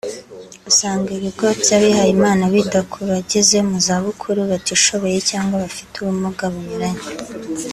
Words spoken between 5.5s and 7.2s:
abafite ubumuga bunyuranye